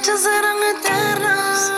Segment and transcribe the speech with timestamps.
[0.00, 1.70] noches serán eternas.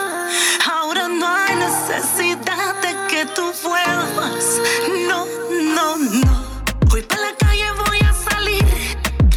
[0.72, 4.60] Ahora no hay necesidad de que tú vuelvas.
[5.08, 5.26] No,
[5.74, 6.70] no, no.
[6.86, 8.64] Voy para la calle, voy a salir.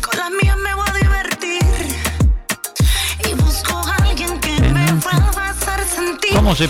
[0.02, 1.64] Con la mía me voy a divertir.
[3.28, 6.34] Y busco a alguien que me vuelva a hacer sentir.
[6.36, 6.70] ¿Cómo se.?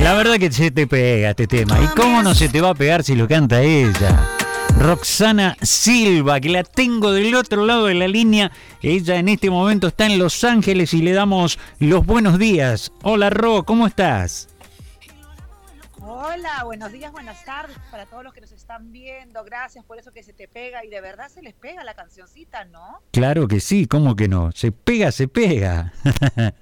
[0.00, 1.80] La verdad que se te pega este tema.
[1.80, 4.33] ¿Y cómo no se te va a pegar si lo canta ella?
[4.78, 8.50] Roxana Silva, que la tengo del otro lado de la línea.
[8.82, 12.92] Ella en este momento está en Los Ángeles y le damos los buenos días.
[13.02, 14.48] Hola Ro, ¿cómo estás?
[16.00, 19.42] Hola, buenos días, buenas tardes para todos los que nos están viendo.
[19.44, 22.64] Gracias por eso que se te pega y de verdad se les pega la cancioncita,
[22.66, 23.00] ¿no?
[23.12, 24.52] Claro que sí, ¿cómo que no?
[24.52, 25.92] Se pega, se pega.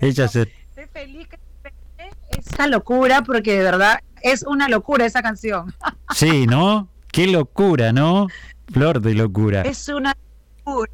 [0.00, 0.42] Ella se...
[0.42, 5.74] Estoy feliz que te pegue esa locura porque de verdad es una locura esa canción.
[6.14, 6.88] Sí, ¿no?
[7.12, 8.28] Qué locura, ¿no?
[8.72, 9.62] Flor de locura.
[9.62, 10.16] Es una
[10.64, 10.90] locura.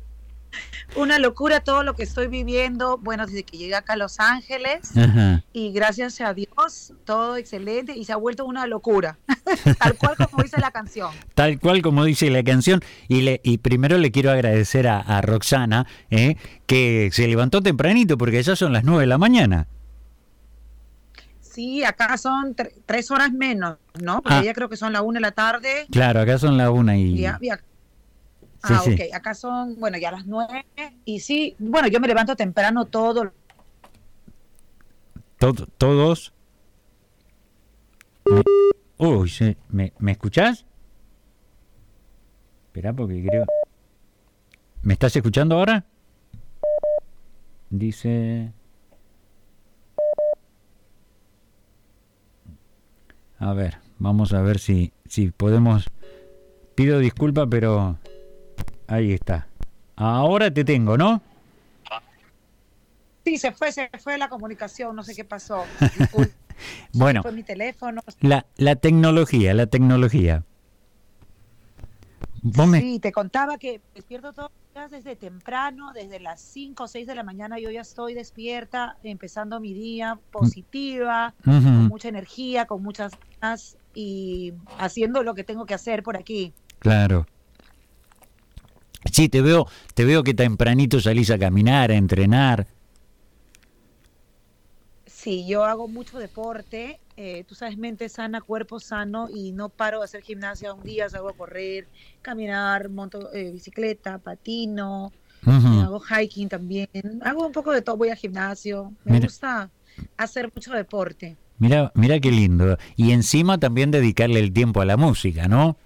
[0.96, 4.96] Una locura todo lo que estoy viviendo, bueno, desde que llegué acá a Los Ángeles
[4.96, 5.42] Ajá.
[5.52, 9.18] y gracias a Dios, todo excelente y se ha vuelto una locura,
[9.80, 11.10] tal cual como dice la canción.
[11.34, 12.80] Tal cual como dice la canción.
[13.08, 16.36] Y, le, y primero le quiero agradecer a, a Roxana, ¿eh?
[16.66, 19.66] que se levantó tempranito porque ya son las 9 de la mañana.
[21.54, 24.16] Sí, acá son tre- tres horas menos, ¿no?
[24.22, 24.42] Porque Ah.
[24.42, 25.86] ya creo que son la una de la tarde.
[25.88, 27.16] Claro, acá son las 1 y...
[27.18, 28.94] Sí, Ah, sí.
[28.94, 29.14] ok.
[29.14, 30.64] Acá son, bueno, ya las nueve.
[31.04, 33.32] Y sí, bueno, yo me levanto temprano todo.
[35.38, 36.32] to- todos...
[38.24, 38.42] Me-
[38.96, 40.64] Uy, sí, ¿me, ¿me escuchás?
[42.66, 43.44] Espera porque creo...
[44.82, 45.84] ¿Me estás escuchando ahora?
[47.70, 48.52] Dice...
[53.44, 55.90] A ver, vamos a ver si, si podemos...
[56.74, 57.98] Pido disculpa, pero
[58.86, 59.48] ahí está.
[59.96, 61.20] Ahora te tengo, ¿no?
[63.22, 65.64] Sí, se fue, se fue la comunicación, no sé qué pasó.
[66.92, 68.00] Bueno, Fue mi teléfono.
[68.20, 70.44] la, la tecnología, la tecnología.
[72.42, 74.22] Me- Sí, te contaba que los días
[74.90, 79.60] desde temprano, desde las 5 o 6 de la mañana yo ya estoy despierta, empezando
[79.60, 85.74] mi día positiva, con mucha energía, con muchas ganas y haciendo lo que tengo que
[85.74, 86.52] hacer por aquí.
[86.80, 87.26] claro.
[89.12, 92.66] Sí, te veo, te veo que tempranito salís a caminar, a entrenar.
[95.24, 100.00] Sí, yo hago mucho deporte, eh, tú sabes, mente sana, cuerpo sano y no paro
[100.00, 101.88] de hacer gimnasia un día, salgo a correr,
[102.20, 106.90] caminar, monto eh, bicicleta, patino, hago hiking también,
[107.22, 109.24] hago un poco de todo, voy al gimnasio, me Mira.
[109.24, 109.70] gusta
[110.18, 111.38] hacer mucho deporte.
[111.58, 112.76] Mira, mira qué lindo.
[112.94, 115.78] Y encima también dedicarle el tiempo a la música, ¿no?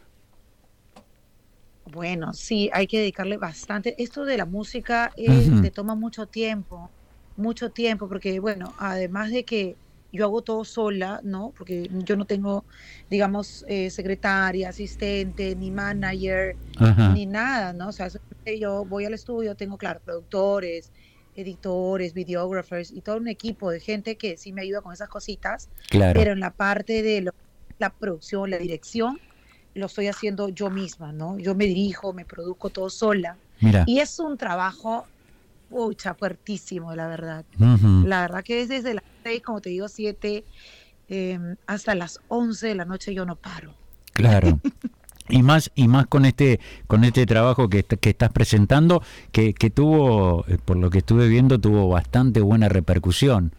[1.93, 3.95] Bueno, sí, hay que dedicarle bastante.
[4.03, 6.91] Esto de la música eh, te toma mucho tiempo,
[7.39, 9.79] mucho tiempo, porque bueno, además de que
[10.11, 11.53] yo hago todo sola, ¿no?
[11.57, 12.65] Porque yo no tengo,
[13.09, 17.13] digamos, eh, secretaria, asistente, ni manager, Ajá.
[17.13, 17.89] ni nada, ¿no?
[17.89, 18.09] O sea,
[18.59, 20.93] yo voy al estudio, tengo, claro, productores,
[21.35, 25.71] editores, videógrafos y todo un equipo de gente que sí me ayuda con esas cositas,
[25.91, 26.19] Claro.
[26.19, 27.33] pero en la parte de lo-
[27.79, 29.21] la producción, la dirección,
[29.75, 31.39] lo estoy haciendo yo misma, ¿no?
[31.39, 33.39] Yo me dirijo, me produzco todo sola.
[33.61, 33.85] Mira.
[33.87, 35.07] Y es un trabajo,
[35.69, 37.45] pucha, fuertísimo, la verdad.
[37.59, 38.07] Ujú.
[38.07, 40.45] La verdad que es desde las 6, como te digo, 7,
[41.67, 43.75] hasta las 11 de la noche yo no paro.
[44.13, 44.61] Claro.
[45.31, 49.69] Y más, y más con este, con este trabajo que, que estás presentando, que, que
[49.69, 53.53] tuvo, eh, por lo que estuve viendo, tuvo bastante buena repercusión.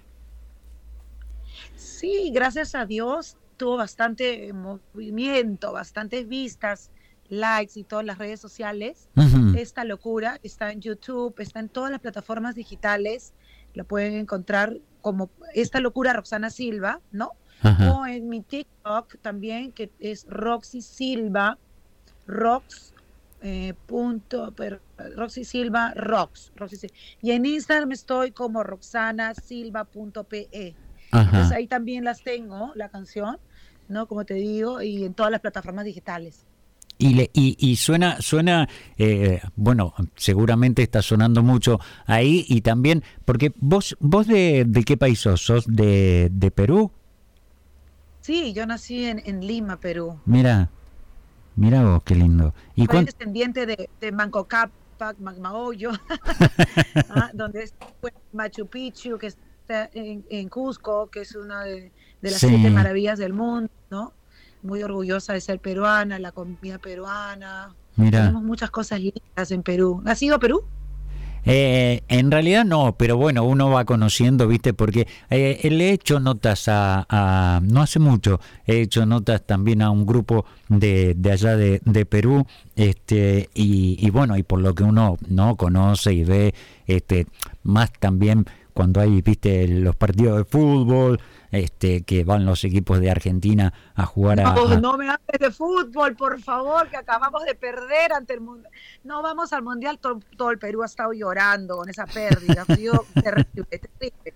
[1.76, 6.90] Sí, gracias a Dios tuvo bastante movimiento, bastantes vistas,
[7.30, 9.08] likes y todas las redes sociales.
[9.56, 13.34] Esta locura está en YouTube, está en todas las plataformas digitales.
[13.74, 17.32] La pueden encontrar como esta locura Roxana Silva, ¿no?
[17.62, 17.94] Ajá.
[17.94, 21.58] O en mi TikTok también, que es Roxy Silva,
[22.26, 22.94] Rox.
[23.42, 24.82] eh, punto, pero,
[25.16, 30.76] Roxy Silva, Rox, Roxy Sil- Y en Instagram estoy como roxanasilva.pe.
[31.12, 33.40] Entonces ahí también las tengo, la canción,
[33.88, 34.08] ¿no?
[34.08, 36.46] Como te digo, y en todas las plataformas digitales.
[37.02, 38.68] Y, le, y, y suena, suena
[38.98, 44.98] eh, bueno, seguramente está sonando mucho ahí y también, porque vos, vos de, de qué
[44.98, 46.92] país sos, sos de, de Perú,
[48.22, 50.20] Sí, yo nací en, en Lima, Perú.
[50.26, 50.70] mira,
[51.56, 52.54] mira vos, qué lindo.
[52.76, 55.92] ¿Y Soy descendiente de, de Manco Cápac, Magmaollo,
[57.10, 61.94] ah, donde está pues, Machu Picchu, que está en, en Cusco, que es una de,
[62.22, 62.48] de las Sí.
[62.48, 64.14] siete maravillas del mundo, ¿no?
[64.62, 67.74] Muy orgullosa de ser peruana, la comida peruana.
[67.96, 70.02] mira, Tenemos muchas cosas lindas en Perú.
[70.06, 70.64] ¿Has ido a Perú?
[71.46, 74.74] Eh, en realidad no, pero bueno, uno va conociendo, ¿viste?
[74.74, 80.06] Porque eh, he hecho notas a, no hace mucho, he hecho notas también a un
[80.06, 82.46] grupo de, de allá de, de, Perú,
[82.76, 86.54] este, y, y, bueno, y por lo que uno no conoce y ve,
[86.88, 87.26] este,
[87.64, 91.20] más también cuando hay, viste, los partidos de fútbol,
[91.52, 95.52] este, que van los equipos de Argentina a jugar a, no, No me hables de
[95.52, 98.70] fútbol, por favor, que acabamos de perder ante el mundo.
[99.04, 102.66] No vamos al mundial, todo, el Perú ha estado llorando con esa pérdida.
[103.24, 104.34] terrible, terrible.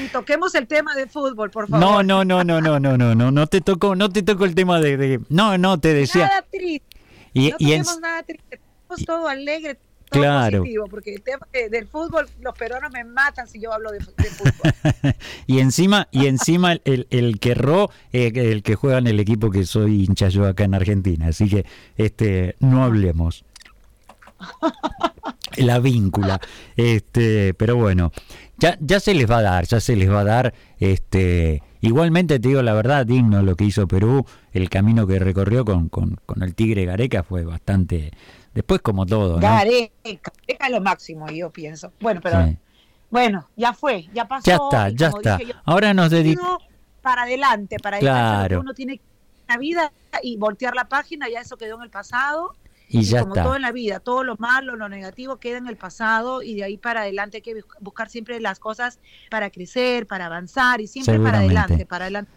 [0.00, 1.84] Ni toquemos el tema de fútbol, por favor.
[1.84, 4.54] No, no, no, no, no, no, no, no, no te tocó, no te tocó el
[4.54, 6.26] tema de, no, no te decía.
[6.26, 6.86] Nada triste.
[7.34, 9.78] Y, no y nada triste, estamos todo alegre,
[10.12, 10.64] claro.
[10.90, 14.52] porque el tema del fútbol, los peruanos me matan si yo hablo de, fútbol.
[15.46, 19.50] y encima, y encima el, el que ro, eh, el que juega en el equipo
[19.50, 21.66] que soy hincha yo acá en Argentina, así que
[21.96, 23.44] este no hablemos.
[25.56, 26.40] La víncula.
[26.76, 28.12] Este, pero bueno,
[28.58, 32.38] ya, ya se les va a dar, ya se les va a dar, este, igualmente
[32.38, 36.16] te digo la verdad, digno lo que hizo Perú, el camino que recorrió con, con,
[36.26, 38.12] con el Tigre Gareca fue bastante,
[38.54, 39.40] Después como todo, ¿no?
[39.40, 41.92] Gareca, es lo máximo, yo pienso.
[42.00, 42.54] Bueno, pero
[43.10, 44.44] bueno, ya fue, ya pasó.
[44.46, 45.38] Ya está, ya está.
[45.64, 46.62] Ahora nos dedicamos
[47.00, 48.60] para adelante, para claro.
[48.60, 49.00] Uno tiene
[49.48, 52.54] la vida y voltear la página, ya eso quedó en el pasado.
[52.88, 55.78] Y, ya como todo en la vida, todo lo malo, lo negativo queda en el
[55.78, 58.98] pasado y de ahí para adelante hay que buscar siempre las cosas
[59.30, 62.30] para crecer, para avanzar y siempre para adelante, para adelante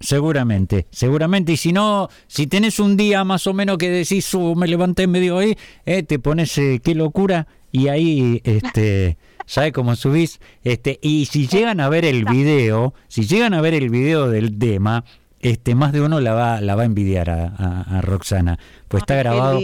[0.00, 1.52] seguramente, seguramente.
[1.52, 5.06] Y si no, si tenés un día más o menos que decís, uh, me levanté
[5.06, 10.40] medio hoy, eh, te pones eh, qué locura y ahí, este, ¿sabes cómo subís?
[10.62, 14.56] Este, y si llegan a ver el video, si llegan a ver el video del
[14.58, 15.04] tema,
[15.40, 18.58] este, más de uno la va, la va a envidiar a, Roxana,
[18.88, 19.60] pues está grabado,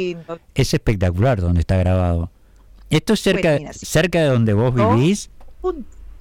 [0.54, 2.30] es espectacular donde está grabado.
[2.90, 5.30] Esto es cerca, cerca de donde vos vivís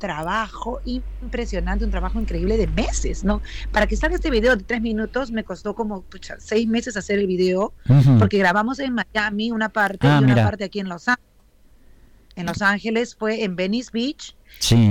[0.01, 3.39] trabajo impresionante, un trabajo increíble de meses, ¿no?
[3.71, 6.03] Para que salga este video de tres minutos me costó como
[6.39, 7.71] seis meses hacer el video,
[8.18, 11.30] porque grabamos en Miami una parte ah, y una parte aquí en Los Ángeles.
[12.36, 14.36] En Los Ángeles fue en Venice Beach,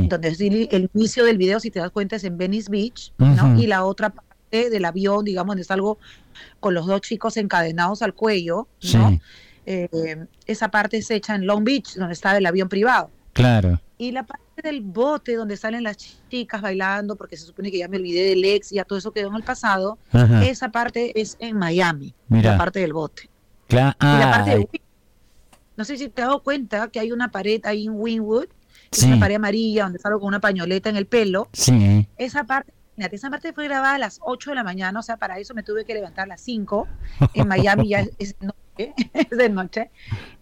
[0.08, 0.28] donde
[0.70, 3.60] el inicio del video, si te das cuenta, es en Venice Beach, ¿no?
[3.60, 5.98] Y la otra parte del avión, digamos, donde salgo
[6.60, 9.18] con los dos chicos encadenados al cuello, ¿no?
[9.66, 13.10] Eh, esa parte es hecha en Long Beach, donde estaba el avión privado.
[13.32, 13.80] Claro.
[13.98, 15.96] Y la parte del bote donde salen las
[16.28, 19.12] chicas bailando, porque se supone que ya me olvidé del ex y ya todo eso
[19.12, 19.98] quedó en el pasado,
[20.42, 23.28] esa parte es en Miami, la parte del bote.
[23.68, 23.96] Claro.
[24.00, 24.68] la parte de
[25.80, 28.48] no sé si te has dado cuenta que hay una pared ahí en Winwood,
[29.06, 31.48] una pared amarilla donde salgo con una pañoleta en el pelo.
[31.54, 32.06] Sí.
[32.18, 35.38] Esa parte, esa parte fue grabada a las 8 de la mañana, o sea, para
[35.38, 36.86] eso me tuve que levantar a las 5.
[37.34, 38.36] En Miami ya es,
[38.80, 39.90] es de noche,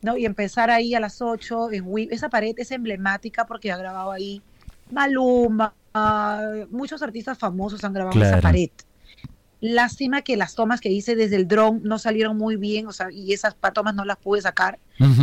[0.02, 0.17] ¿no?
[0.17, 4.43] Y empezar ahí a las 8 en Esa pared es emblemática porque ha grabado ahí
[4.90, 5.75] Maluma,
[6.70, 8.70] muchos artistas famosos han grabado en esa pared.
[9.61, 13.11] Lástima que las tomas que hice desde el dron no salieron muy bien, o sea,
[13.11, 14.79] y esas tomas no las pude sacar,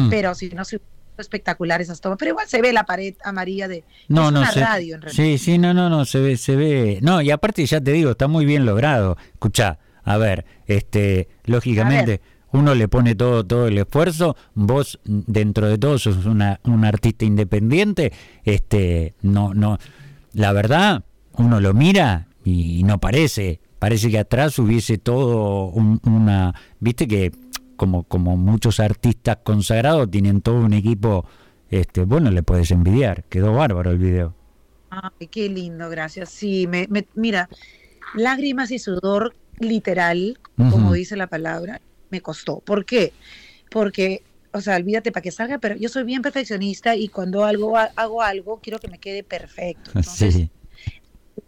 [0.10, 0.82] pero si no, se
[1.18, 5.02] espectacular esas tomas, pero igual se ve la pared amarilla de no, no, radio en
[5.02, 5.12] realidad.
[5.12, 7.00] Sí, sí, no, no, no, se ve, se ve.
[7.02, 9.18] No, y aparte ya te digo, está muy bien logrado.
[9.34, 12.22] Escucha, a ver, este, lógicamente
[12.56, 17.26] uno le pone todo, todo el esfuerzo, vos dentro de todo sos una, un artista
[17.26, 19.78] independiente, este, no, no,
[20.34, 27.08] la verdad, uno lo mira y no parece, parece que atrás hubiese todo una, viste
[27.08, 27.32] que
[27.76, 31.26] como, como muchos artistas consagrados tienen todo un equipo,
[31.70, 34.34] este, bueno, le puedes envidiar, quedó bárbaro el video.
[34.90, 36.30] Ay, qué lindo, gracias.
[36.30, 37.50] Sí, me, mira,
[38.14, 42.60] lágrimas y sudor literal, como dice la palabra, me costó.
[42.60, 43.14] ¿Por qué?
[43.70, 47.78] Porque, o sea, olvídate para que salga, pero yo soy bien perfeccionista y cuando algo
[47.78, 49.92] hago algo, quiero que me quede perfecto.
[49.96, 50.48] Entonces,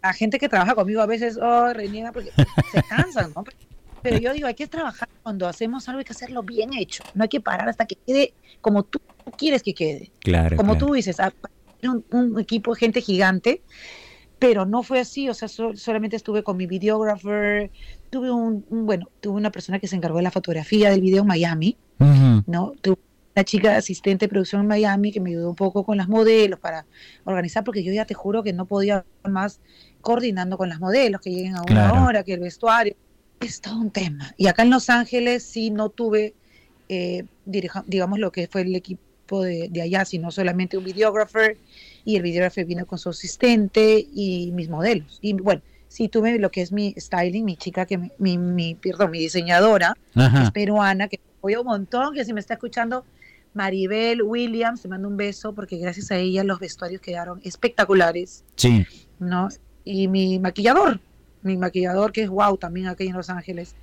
[0.02, 2.30] La gente que trabaja conmigo a veces, oh, reniega porque
[2.72, 3.44] se cansan, ¿no?
[4.02, 7.02] Pero yo digo, hay que trabajar cuando hacemos algo, hay que hacerlo bien hecho.
[7.14, 9.00] No hay que parar hasta que quede como tú
[9.36, 10.10] quieres que quede.
[10.20, 10.56] Claro.
[10.56, 11.16] Como tú dices,
[11.82, 13.62] un, un, equipo de gente gigante,
[14.38, 15.28] pero no fue así.
[15.28, 17.70] O sea, solamente estuve con mi videographer,
[18.10, 21.28] tuve un, bueno, tuve una persona que se encargó de la fotografía del video en
[21.28, 21.76] Miami,
[22.46, 22.72] ¿no?
[22.80, 22.96] Tuve
[23.34, 26.58] una chica asistente de producción en Miami que me ayudó un poco con las modelos
[26.58, 26.86] para
[27.24, 29.60] organizar, porque yo ya te juro que no podía más
[30.00, 32.94] coordinando con las modelos, que lleguen a una hora, que el vestuario,
[33.40, 34.34] es todo un tema.
[34.36, 36.34] Y acá en Los Ángeles sí no tuve,
[36.88, 41.56] eh, digamos, lo que fue el equipo de, de allá, sino solamente un videographer,
[42.08, 45.18] y el videographer vino con su asistente y mis modelos.
[45.20, 49.10] Y bueno, sí tuve lo que es mi styling, mi chica, que mi, mi, perdón,
[49.10, 53.04] mi diseñadora, que es peruana, que apoya un montón, que si me está escuchando,
[53.52, 58.86] Maribel Williams, te mando un beso porque gracias a ella los vestuarios quedaron espectaculares, Sí,
[59.18, 59.50] ¿no?
[59.84, 61.00] Y mi maquillador,
[61.42, 63.74] mi maquillador que es wow también aquí en Los Ángeles.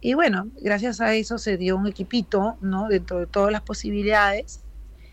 [0.00, 2.88] Y bueno, gracias a eso se dio un equipito, ¿no?
[2.88, 4.62] Dentro de todas las posibilidades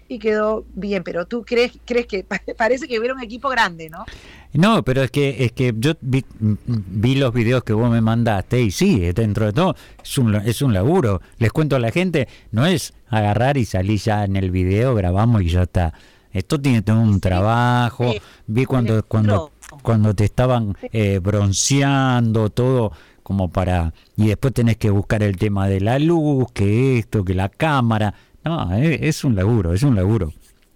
[0.07, 1.03] y quedó bien.
[1.03, 2.25] Pero tú crees, crees que
[2.57, 4.05] parece que hubiera un equipo grande, ¿no?
[4.53, 8.61] No, pero es que es que yo vi, vi los videos que vos me mandaste
[8.61, 11.21] y sí, dentro de todo es un, es un laburo.
[11.39, 15.41] Les cuento a la gente, no es agarrar y salir ya en el video, grabamos
[15.41, 15.93] y ya está.
[16.31, 18.11] Esto tiene todo un trabajo.
[18.11, 18.21] Sí.
[18.47, 22.91] Vi cuando cuando cuando te estaban eh, bronceando todo
[23.23, 27.33] como para y después tenés que buscar el tema de la luz, que esto, que
[27.33, 28.13] la cámara.
[28.45, 30.31] No, es, un laburo, es un laburo.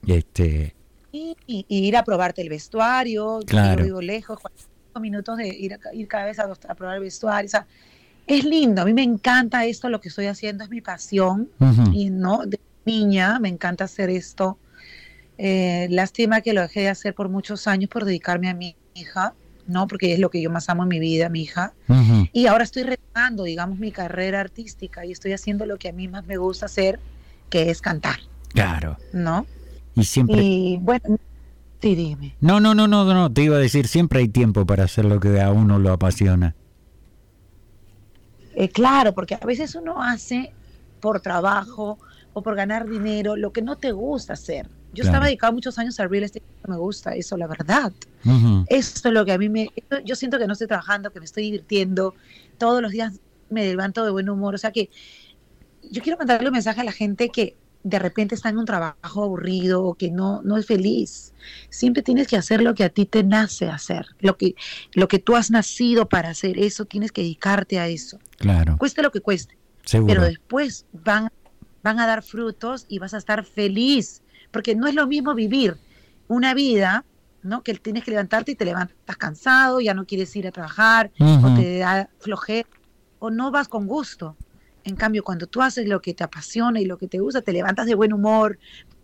[0.08, 0.74] Este,
[1.12, 3.80] Y, y- y ir a probarte el vestuario, Claro.
[3.82, 7.48] yo vivo lejos, 45 minutos de ir, ir cada vez a, a probar el vestuario.
[7.48, 7.68] O sea,
[8.28, 11.50] es lindo, a mí me encanta esto, lo que estoy haciendo es mi pasión.
[11.94, 14.58] y no de niña me encanta hacer esto
[15.38, 19.34] Eh, lástima que lo dejé de hacer por muchos años por dedicarme a mi hija
[19.68, 21.74] no porque es lo que yo más amo en mi vida mi hija
[22.34, 26.08] y ahora estoy retomando digamos mi carrera artística y estoy haciendo lo que a mí
[26.10, 27.00] más me gusta hacer
[27.50, 28.98] que es cantar Claro.
[29.14, 29.46] no
[29.96, 31.18] Y siempre y bueno
[31.82, 34.84] sí dime No, no, no, no, no, te iba a decir, siempre hay tiempo para
[34.86, 36.56] hacer lo que a uno lo apasiona.
[38.56, 40.52] Eh, claro, porque a veces uno hace
[41.00, 41.98] por trabajo
[42.34, 44.68] o por ganar dinero lo que no te gusta hacer.
[44.92, 45.10] Yo Claro.
[45.10, 47.94] estaba dedicado muchos años al real estate, me gusta eso, la verdad.
[48.68, 49.70] Esto es lo que a mí me...
[50.04, 52.16] Yo siento que no estoy trabajando, que me estoy divirtiendo.
[52.58, 53.14] Todos los días
[53.50, 54.56] me levanto de buen humor.
[54.56, 54.90] O sea que
[55.90, 59.24] yo quiero mandarle un mensaje a la gente que de repente está en un trabajo
[59.24, 61.34] aburrido o que no, no es feliz.
[61.70, 64.08] Siempre tienes que hacer lo que a ti te nace hacer.
[64.20, 64.56] Lo que,
[64.94, 66.60] lo que tú has nacido para hacer.
[66.60, 68.20] Eso tienes que dedicarte a eso.
[68.38, 69.58] Claro, Cueste lo que cueste.
[69.86, 70.14] seguro.
[70.14, 71.30] Pero después van,
[71.82, 74.22] van a dar frutos y vas a estar feliz.
[74.52, 75.78] Porque no es lo mismo vivir
[76.28, 77.06] una vida,
[77.44, 77.64] ¿no?
[77.64, 81.56] Que tienes que levantarte y te levantas cansado, ya no quieres ir a trabajar, o
[81.56, 82.68] te da flojera,
[83.20, 84.36] o no vas con gusto.
[84.90, 87.54] En cambio, cuando tú haces lo que te apasiona y lo que te gusta, te
[87.54, 88.58] levantas de buen humor,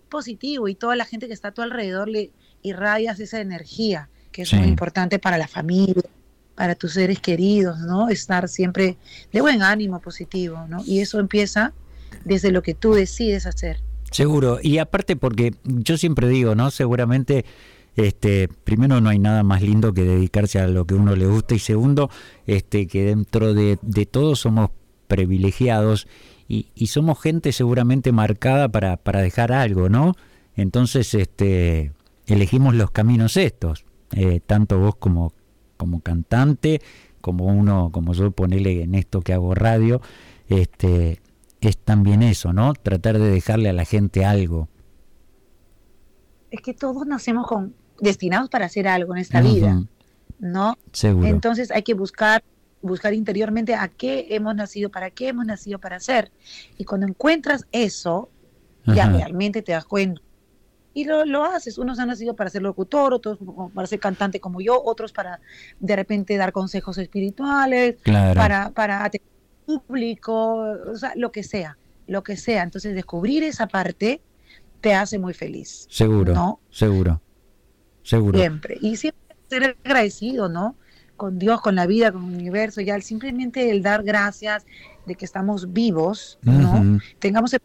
[0.10, 4.42] positivo, y toda la gente que está a tu alrededor le irradias esa energía, que
[4.44, 4.56] es Sí.
[4.58, 6.04] muy importante para la familia,
[6.56, 8.10] para tus seres queridos, ¿no?
[8.10, 8.98] Estar siempre
[9.32, 10.84] de buen ánimo, positivo, ¿no?
[10.86, 11.74] Y eso empieza
[12.24, 13.82] desde lo que tú decides hacer.
[14.12, 14.60] Seguro.
[14.62, 16.72] Y aparte porque yo siempre digo, ¿no?
[16.72, 17.46] Seguramente,
[17.98, 21.56] este, primero no hay nada más lindo que dedicarse a lo que uno le gusta
[21.56, 22.10] y segundo,
[22.48, 24.70] este, que dentro de, de todo somos
[25.08, 26.08] privilegiados
[26.48, 30.14] y, y somos gente seguramente marcada para, para dejar algo, ¿no?
[30.56, 31.94] Entonces, este,
[32.28, 35.34] elegimos los caminos estos, eh, tanto vos como,
[35.78, 36.82] como cantante,
[37.22, 40.02] como uno, como yo ponele en esto que hago radio,
[40.48, 41.22] este,
[41.62, 42.74] es también eso, ¿no?
[42.74, 44.70] Tratar de dejarle a la gente algo.
[46.52, 49.84] Es que todos nacemos con destinados para hacer algo en esta vida,
[50.40, 50.78] ¿no?
[50.92, 51.28] Seguro.
[51.28, 52.44] Entonces hay que buscar
[52.86, 56.32] buscar interiormente a qué hemos nacido, para qué hemos nacido para hacer.
[56.78, 58.30] Y cuando encuentras eso,
[58.86, 60.22] ya realmente te das cuenta.
[60.94, 61.78] Y lo, lo haces.
[61.78, 63.38] Unos han nacido para ser locutor, otros
[63.74, 65.42] para ser cantante como yo, otros para
[65.80, 68.40] de repente dar consejos espirituales, Claro.
[68.40, 69.30] para, para atender
[69.68, 70.60] al público,
[70.92, 71.78] o sea, lo que sea,
[72.08, 72.64] lo que sea.
[72.64, 74.22] Entonces descubrir esa parte
[74.80, 75.86] te hace muy feliz.
[75.90, 76.34] Seguro.
[76.34, 76.60] ¿no?
[76.70, 77.22] Seguro.
[78.04, 78.38] Seguro.
[78.40, 78.78] Siempre.
[78.80, 80.76] Y siempre ser agradecido, ¿no?
[81.18, 84.66] Con Dios, con la vida, con el universo, ya simplemente el dar gracias
[85.06, 86.80] de que estamos vivos, ¿no?
[86.80, 87.62] Ujú, Tengamos el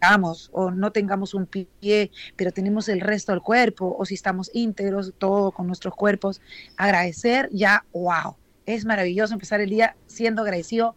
[0.00, 4.50] tengamos o no tengamos un pie, pero tenemos el resto del cuerpo, o si estamos
[4.52, 6.42] íntegros, todo con nuestros cuerpos,
[6.76, 10.94] agradecer, ya, wow, es maravilloso empezar el día siendo agradecido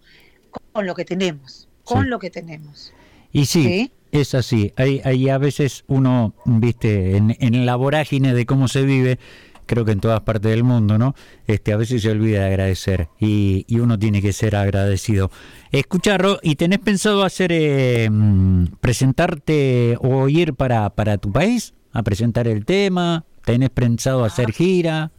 [0.74, 2.10] con lo que tenemos, con Sí.
[2.10, 2.92] lo que tenemos.
[3.32, 3.92] Y sí, ¿sí?
[4.12, 4.74] es así.
[4.76, 9.20] Hay, hay a veces uno, viste, en, en la vorágine de cómo se vive,
[9.68, 11.14] creo que en todas partes del mundo, ¿no?
[11.46, 15.30] Este, a veces se olvida de agradecer y, y uno tiene que ser agradecido.
[15.72, 18.10] Escucha, Ro, ¿y tenés pensado hacer, eh,
[18.82, 23.26] presentarte o ir para, para tu país a presentar el tema?
[23.46, 25.12] ¿Tenés pensado hacer gira?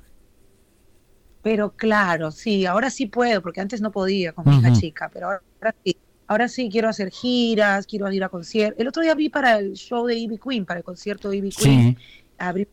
[1.42, 5.26] Pero claro, sí, ahora sí puedo, porque antes no podía con mi hija chica, pero
[5.26, 5.96] ahora, ahora sí.
[6.30, 8.78] Ahora sí quiero hacer giras, quiero ir a conciertos.
[8.78, 11.50] El otro día vi para el show de Ivy Queen, para el concierto de Ivy
[11.50, 11.96] Queen.
[11.96, 11.96] Sí.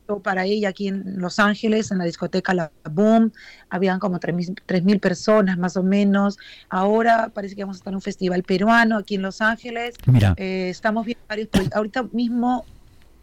[0.07, 3.31] Show para ella aquí en Los Ángeles, en la discoteca La Boom.
[3.69, 6.38] Habían como 3.000 mil personas más o menos.
[6.69, 9.95] Ahora parece que vamos a estar en un festival peruano aquí en Los Ángeles.
[10.05, 11.77] Mira, Eh, estamos viendo varios proyectos.
[11.77, 12.65] Ahorita mismo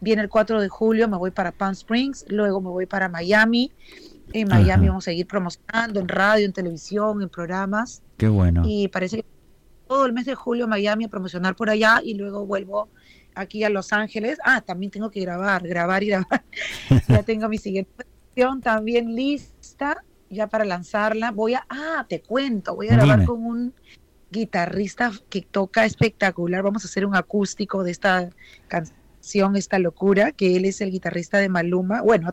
[0.01, 3.71] viene el 4 de julio, me voy para Palm Springs, luego me voy para Miami.
[4.33, 4.87] En Miami Ajá.
[4.87, 8.01] vamos a seguir promocionando en radio, en televisión, en programas.
[8.17, 8.63] qué bueno.
[8.65, 9.25] Y parece que
[9.87, 12.89] todo el mes de julio Miami a promocionar por allá y luego vuelvo
[13.35, 14.37] aquí a Los Ángeles.
[14.43, 16.43] Ah, también tengo que grabar, grabar y grabar.
[17.07, 17.91] ya tengo mi siguiente
[18.35, 21.31] canción también lista, ya para lanzarla.
[21.31, 23.25] Voy a, ah, te cuento, voy a grabar Dime.
[23.27, 23.73] con un
[24.31, 26.63] guitarrista que toca espectacular.
[26.63, 28.29] Vamos a hacer un acústico de esta
[28.67, 32.01] canción, esta locura, que él es el guitarrista de Maluma.
[32.01, 32.29] Bueno,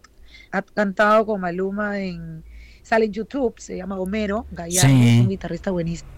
[0.52, 2.42] ha, ha cantado con Maluma en,
[2.83, 5.09] sale en YouTube, se llama Homero Gallardo, Sí.
[5.09, 6.11] es un guitarrista buenísimo.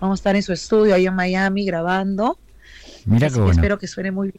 [0.00, 2.36] Vamos a estar en su estudio ahí en Miami grabando.
[3.06, 3.60] Mira Así qué que bueno.
[3.60, 4.32] espero que suene muy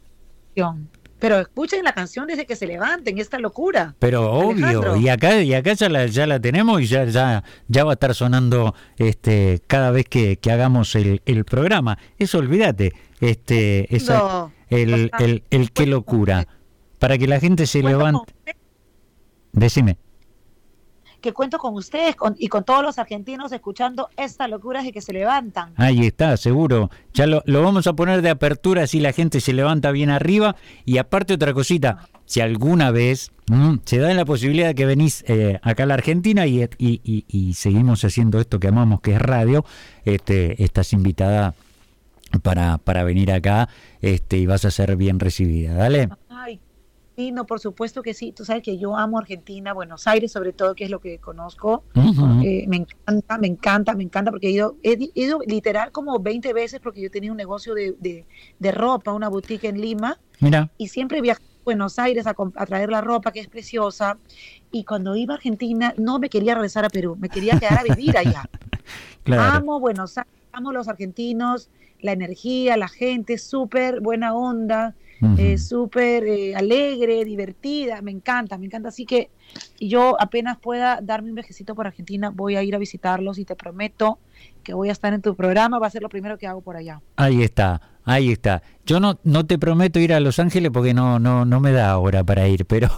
[0.54, 0.88] bien.
[1.20, 3.94] Pero escuchen la canción desde que se levanten, esta locura.
[3.98, 7.84] Pero obvio, y acá, y acá ya la, ya la tenemos y ya, ya, ya
[7.84, 11.96] va a estar sonando este cada vez que, que hagamos el, el programa.
[12.18, 16.46] Eso olvídate, este, esa- No, el, el, el qué locura.
[16.98, 18.34] Para que la gente se levante.
[19.52, 19.96] Decime.
[21.24, 25.00] Que cuento con ustedes con- y con todos los argentinos escuchando esta locura desde que
[25.00, 25.72] se levantan.
[25.76, 26.90] Ahí está, seguro.
[27.14, 30.54] Ya lo, vamos a poner de apertura así la gente se levanta bien arriba.
[30.84, 33.30] Y aparte otra cosita, si alguna vez
[33.86, 37.24] se da la posibilidad de que venís eh, acá a la Argentina y, y- y-
[37.28, 39.64] y seguimos haciendo esto que amamos, que es radio,
[40.04, 41.54] este, estás invitada
[42.42, 43.68] para, para venir acá
[44.02, 45.72] este, y vas a ser bien recibida.
[45.74, 46.08] Dale.
[47.16, 48.32] Ay, sí, no, por supuesto que sí.
[48.32, 51.84] Tú sabes que yo amo Argentina, Buenos Aires sobre todo, que es lo que conozco.
[52.44, 56.52] Eh, me encanta, me encanta, me encanta, porque he ido, he ido literal como 20
[56.52, 58.24] veces porque yo tenía un negocio de, de,
[58.58, 62.66] de ropa, una boutique en Lima, Mira, y siempre viajaba a Buenos Aires a, a
[62.66, 64.18] traer la ropa, que es preciosa.
[64.70, 67.82] Y cuando iba a Argentina, no me quería regresar a Perú, me quería quedar a
[67.82, 68.44] vivir allá.
[69.24, 69.58] claro.
[69.58, 71.68] Amo Buenos Aires, amo los argentinos,
[72.00, 75.34] la energía, la gente, súper buena onda, Ujú.
[75.38, 78.88] eh, súper eh, alegre, divertida, me encanta, me encanta.
[78.88, 79.30] Así que
[79.80, 83.56] yo apenas pueda darme un viajecito por Argentina, voy a ir a visitarlos y te
[83.56, 84.18] prometo
[84.62, 86.76] que voy a estar en tu programa, va a ser lo primero que hago por
[86.76, 87.00] allá.
[87.16, 88.62] Ahí está, ahí está.
[88.86, 91.90] Yo no, no te prometo ir a Los Ángeles porque no, no, no me da
[91.90, 92.88] ahora para ir, pero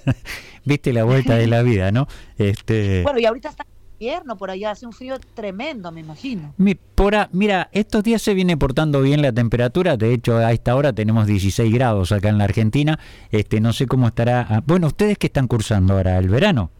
[0.64, 2.06] viste la vuelta de la vida, ¿no?
[2.36, 3.64] Este, Bueno, y ahorita está
[4.04, 6.52] invierno por allá, hace un frío tremendo, me imagino.
[6.58, 10.52] mi- por a- mira, estos días se viene portando bien la temperatura, de hecho a
[10.52, 12.98] esta hora tenemos 16 grados acá en la Argentina,
[13.30, 14.46] este, no sé cómo estará.
[14.48, 16.70] ah, Bueno, ustedes que están cursando ahora el verano.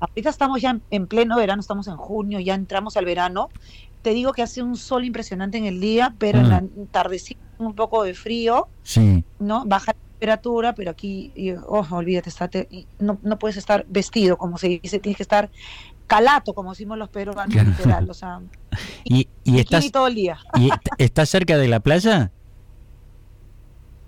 [0.00, 3.48] Ahorita estamos ya en, en pleno verano, estamos en junio, ya entramos al verano.
[4.02, 7.74] Te digo que hace un sol impresionante en el día, pero en la tardecita un
[7.74, 8.68] poco de frío.
[8.82, 9.64] Sí, ¿no?
[9.66, 11.32] Baja temperatura, pero aquí,
[11.66, 15.22] oh, olvídate, está te- y no, no puedes estar vestido, como se dice, tienes que
[15.22, 15.50] estar
[16.10, 17.70] calato, como decimos los peruanos, Claro.
[17.70, 18.40] literal, o sea,
[19.04, 20.38] y, y bikini estás, todo el día.
[20.56, 22.32] y est- estás cerca de la playa.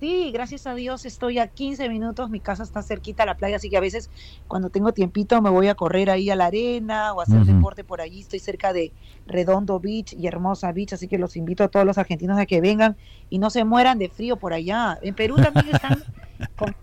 [0.00, 3.54] Sí, gracias a Dios estoy a 15 minutos, mi casa está cerquita a la playa,
[3.54, 4.10] así que a veces
[4.48, 7.84] cuando tengo tiempito me voy a correr ahí a la arena o a hacer deporte
[7.84, 8.92] por allí, estoy cerca de
[9.26, 12.60] Redondo Beach y Hermosa Beach, así que los invito a todos los argentinos a que
[12.60, 12.96] vengan
[13.30, 14.98] y no se mueran de frío por allá.
[15.02, 16.02] En Perú también están,
[16.56, 16.74] con-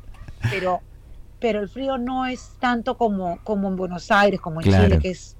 [0.49, 0.79] pero,
[1.39, 4.85] pero el frío no es tanto como, como en Buenos Aires, como en Claro.
[4.85, 5.37] Chile, que es,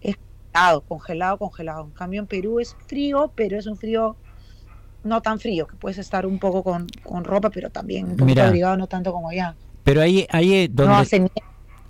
[0.00, 0.16] es
[0.52, 1.84] congelado, congelado, congelado.
[1.86, 4.16] En cambio en Perú es frío, pero es un frío
[5.02, 8.46] no tan frío, que puedes estar un poco con, con ropa, pero también un Mira.
[8.46, 9.56] abrigado, no tanto como allá.
[9.82, 11.26] Pero ahí, ahí es donde, No hace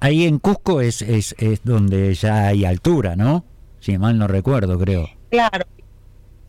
[0.00, 3.44] ahí en Cusco es, es, es donde ya hay altura, ¿no?
[3.80, 5.08] Si mal no recuerdo, creo.
[5.28, 5.64] Claro.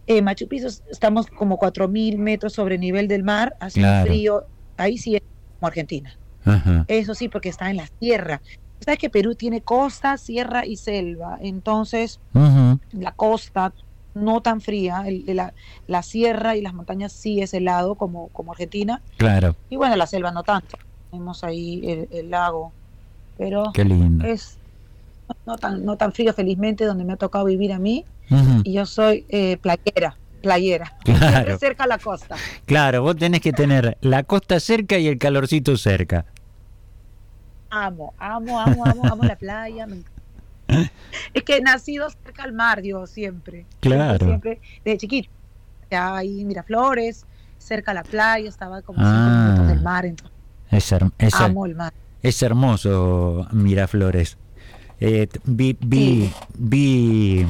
[0.08, 4.12] En Machu Picchu estamos como 4.000 metros sobre el nivel del mar, hace Claro.
[4.12, 4.44] frío,
[4.78, 5.22] ahí sí es
[5.60, 6.18] como Argentina.
[6.44, 6.86] Ajá.
[6.88, 8.42] Eso sí, porque está en la sierra.
[8.84, 12.20] Sabes que Perú tiene costa, sierra y selva, entonces
[12.92, 13.74] la costa
[14.14, 15.54] no tan fría, el- la,
[15.88, 20.08] la sierra y las montañas sí es helado como, como Argentina, Claro, y bueno, la
[20.08, 20.78] selva no tanto.
[21.10, 22.74] Tenemos ahí el, el lago,
[23.38, 24.26] pero qué lindo.
[24.26, 24.58] es
[25.46, 28.06] no tan, no tan frío felizmente donde me ha tocado vivir a mí,
[28.64, 31.20] y yo soy eh, playera, playera, Claro.
[31.30, 32.36] siempre cerca a la costa.
[32.66, 36.26] Claro, vos tenés que tener la costa cerca y el calorcito cerca.
[37.70, 39.88] Amo, amo, amo, amo, amo la playa.
[39.88, 40.04] me.
[41.34, 43.66] Es que he nacido cerca al mar, yo siempre.
[43.80, 44.26] Claro.
[44.26, 45.30] Siempre, siempre, desde chiquito.
[45.90, 47.26] Ya ahí Miraflores,
[47.58, 49.12] cerca a la playa, estaba como Ah.
[49.14, 50.36] cinco minutos del mar, entonces
[50.70, 51.94] Es, her- es her- amo el mar.
[52.24, 54.38] es hermoso Miraflores.
[55.02, 57.46] Eh, vi, vi, vi-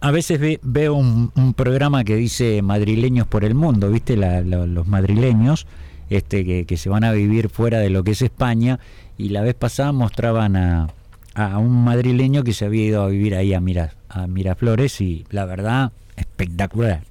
[0.00, 4.16] a veces ve- veo un, un programa que dice madrileños por el mundo, ¿viste?
[4.16, 5.66] La- la- los madrileños
[6.10, 8.78] este, que, que se van a vivir fuera de lo que es España.
[9.16, 10.88] Y la vez pasada mostraban a,
[11.34, 15.24] a un madrileño que se había ido a vivir ahí a, Mira, a Miraflores y
[15.30, 17.02] la verdad, espectacular.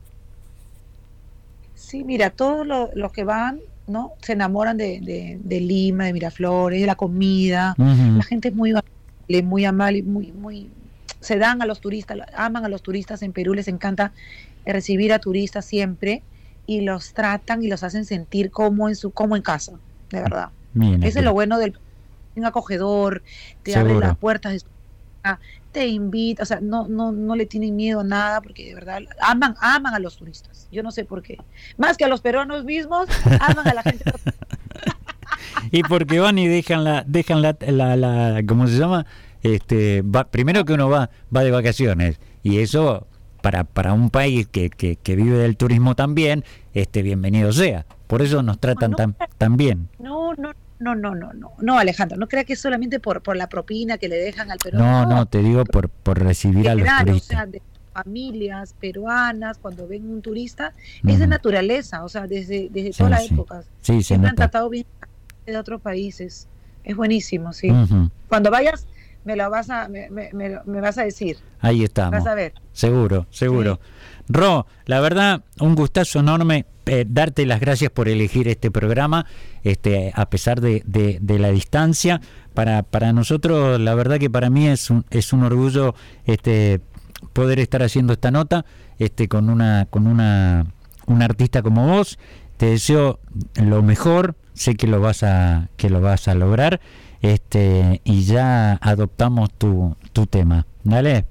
[1.76, 4.14] Sí, mira, todos lo- los que van, ¿no?
[4.22, 7.76] Se enamoran de, de- de Lima, de Miraflores, de la comida.
[7.78, 8.74] La gente es muy
[9.44, 10.70] muy amable, muy, muy,
[11.20, 14.12] se dan a los turistas, aman a los turistas en Perú, les encanta
[14.66, 16.24] recibir a turistas siempre.
[16.70, 19.72] y los tratan y los hacen sentir como en su como en casa,
[20.10, 20.50] de verdad.
[20.74, 21.80] Bien, Ese es lo bueno del
[22.36, 23.24] un acogedor,
[23.64, 24.66] te abre las puertas de su
[25.24, 25.40] casa,
[25.72, 29.00] te invita, o sea, no, no, no le tienen miedo a nada, porque de verdad
[29.22, 30.68] aman, aman a los turistas.
[30.70, 31.38] Yo no sé por qué.
[31.78, 33.08] Más que a los peruanos mismos,
[33.40, 34.04] aman a la gente.
[35.72, 39.06] Y porque van y dejan la, dejan la, la, la- ¿cómo se llama?
[39.44, 43.08] Este, va, primero que uno va, va de vacaciones y eso
[43.42, 47.86] para, para un país que, que, que vive del turismo también, este, bienvenido sea.
[48.08, 49.90] Por eso nos tratan No, tan, tan bien.
[50.00, 53.36] No, no, no, no, no, no, no, Alejandro, no crea que es solamente por, por
[53.36, 55.06] la propina que le dejan al No, peruano.
[55.16, 57.28] no, te digo por, por recibir a los general, o turistas.
[57.38, 57.62] sea, de
[57.94, 60.72] familias peruanas, cuando ven un turista,
[61.06, 63.34] es de naturaleza, o sea, desde, desde Sí, todas las sí.
[63.34, 63.66] épocas.
[63.82, 64.86] Sí, se Siempre han tratado bien
[65.46, 66.48] de otros países.
[66.84, 67.70] Es buenísimo, sí.
[68.30, 68.88] Cuando vayas,
[69.28, 70.32] me lo vas a, me, me-
[70.66, 72.12] me vas a decir, Ahí estamos.
[72.24, 72.54] vas a ver.
[72.72, 73.80] Seguro, seguro.
[74.30, 79.26] Ro, la verdad, un gustazo enorme eh, darte las gracias por elegir este programa,
[79.64, 82.22] este, a pesar de, de- de la distancia.
[82.54, 85.94] Para, para nosotros, la verdad que para mí es un, es un orgullo
[86.26, 86.80] este,
[87.34, 88.66] poder estar haciendo esta nota
[88.98, 90.66] este, con una, con una,
[91.06, 92.18] una artista como vos.
[92.58, 93.20] Te deseo
[93.62, 96.80] lo mejor, sé que lo vas a, que lo vas a lograr,
[97.22, 100.66] este, y ya adoptamos tu, tu tema.
[100.84, 101.26] Dale.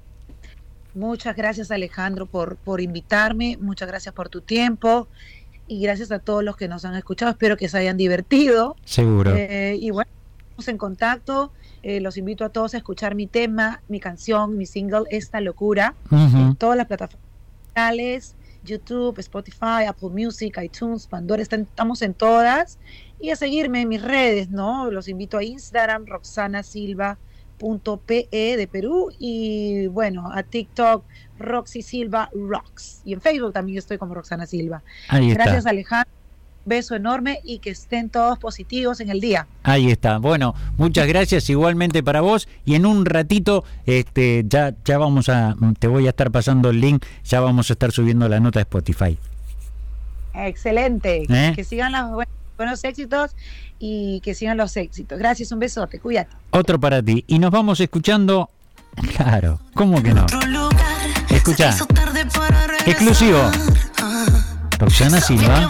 [0.95, 5.07] Muchas gracias Alejandro por, por invitarme, muchas gracias por tu tiempo
[5.67, 7.31] y gracias a todos los que nos han escuchado.
[7.31, 8.75] Espero que se hayan divertido.
[8.85, 9.35] Seguro.
[9.35, 10.09] Eh, y bueno,
[10.49, 11.51] estamos en contacto.
[11.83, 15.93] Eh, los invito a todos a escuchar mi tema, mi canción, mi single, Esta Locura,
[16.11, 17.23] en todas las plataformas
[18.63, 22.77] YouTube, Spotify, Apple Music, iTunes, Pandora, están- estamos en todas.
[23.19, 24.91] Y a seguirme en mis redes, ¿no?
[24.91, 31.03] Los invito a Instagram, roxanasilva.pe de Perú y bueno, a TikTok,
[31.39, 33.01] Roxy Silva Rocks.
[33.05, 34.83] Y en Facebook también estoy como Roxana Silva.
[35.09, 35.43] Ahí está.
[35.45, 36.11] Gracias Alejandro,
[36.65, 39.47] beso enorme y que estén todos positivos en el día.
[39.63, 40.19] Ahí está.
[40.19, 45.55] Bueno, muchas gracias igualmente para vos y en un ratito este ya ya vamos a
[45.79, 48.63] te voy a estar pasando el link, ya vamos a estar subiendo la nota de
[48.63, 49.17] Spotify.
[50.35, 51.23] Excelente.
[51.29, 51.53] ¿Eh?
[51.55, 52.27] Que sigan los buen-
[52.57, 53.35] buenos éxitos
[53.79, 55.17] y que sigan los éxitos.
[55.17, 56.35] Gracias, un besote, cuídate.
[56.51, 57.23] Otro para ti.
[57.27, 58.49] Y nos vamos escuchando.
[59.15, 60.25] Claro, ¿cómo que no?
[61.29, 61.75] Escucha.
[62.85, 63.39] Exclusivo.
[64.79, 65.69] Roxana Silva.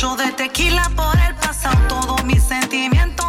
[0.00, 3.27] Yo de tequila por el pasado, todos mis sentimientos.